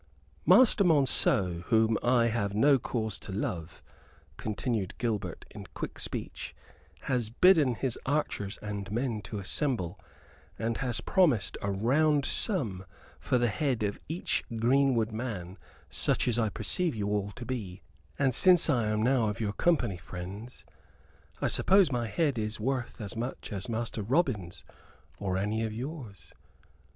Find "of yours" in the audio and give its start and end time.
25.63-26.33